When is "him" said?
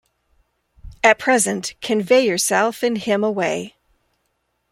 2.97-3.23